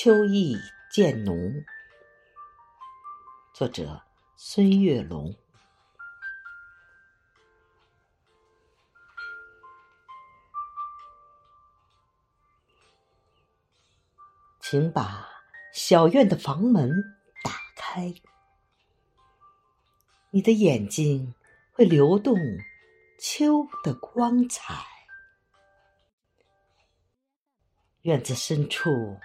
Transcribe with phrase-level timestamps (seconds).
[0.00, 0.56] 秋意
[0.92, 1.64] 渐浓。
[3.52, 4.00] 作者：
[4.36, 5.34] 孙月龙。
[14.60, 15.28] 请把
[15.72, 16.88] 小院的房门
[17.42, 18.14] 打开，
[20.30, 21.34] 你的眼睛
[21.72, 22.36] 会流动
[23.18, 24.86] 秋的光彩。
[28.02, 29.18] 院子深处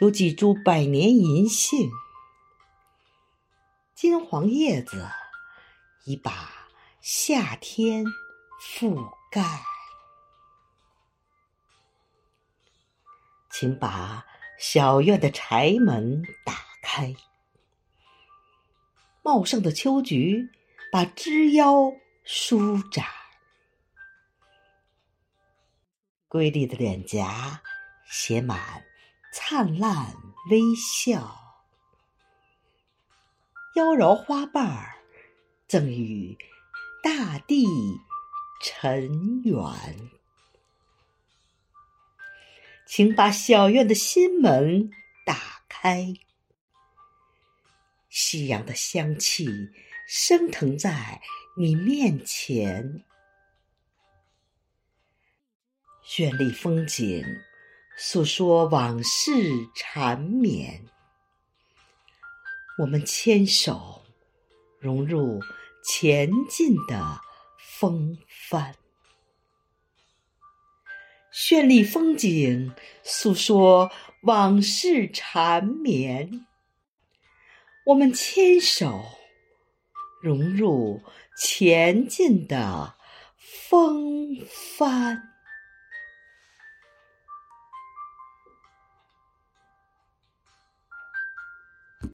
[0.00, 1.90] 有几株百年银杏，
[3.94, 5.08] 金黄叶子
[6.04, 6.50] 已把
[7.00, 8.04] 夏天
[8.60, 9.62] 覆盖。
[13.50, 14.24] 请把。
[14.60, 16.52] 小院的柴门打
[16.82, 17.14] 开，
[19.22, 20.50] 茂盛的秋菊
[20.90, 21.92] 把枝腰
[22.24, 23.06] 舒展，
[26.26, 27.62] 瑰丽的脸颊
[28.10, 28.84] 写满
[29.32, 30.14] 灿烂
[30.50, 31.38] 微笑，
[33.74, 34.96] 妖娆花瓣儿
[35.66, 36.36] 赠予
[37.02, 37.66] 大地
[38.62, 39.58] 尘缘。
[42.86, 44.90] 请把小院的心门
[45.26, 46.14] 打开，
[48.08, 49.46] 夕阳的香气
[50.06, 51.20] 升腾在
[51.58, 53.04] 你面前，
[56.02, 57.22] 绚丽风景
[58.00, 60.86] 诉说往事缠绵，
[62.78, 64.02] 我们牵手
[64.78, 65.40] 融入
[65.82, 67.20] 前进的
[67.58, 68.76] 风帆。
[71.32, 73.90] 绚丽风景诉说
[74.22, 76.46] 往事缠绵，
[77.84, 79.04] 我们牵手
[80.22, 81.02] 融入
[81.36, 82.94] 前进的
[83.40, 85.37] 风帆。